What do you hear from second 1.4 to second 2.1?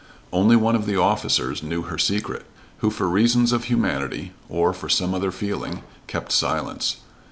knew her